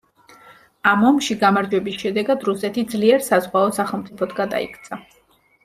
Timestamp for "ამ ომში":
0.91-1.37